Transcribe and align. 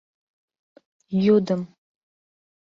Йӱдым. 1.23 1.61